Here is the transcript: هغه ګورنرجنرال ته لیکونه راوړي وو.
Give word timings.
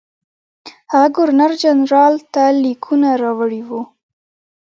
هغه 0.91 1.09
ګورنرجنرال 1.17 2.15
ته 2.33 2.43
لیکونه 2.63 3.09
راوړي 3.23 3.61
وو. 3.67 3.81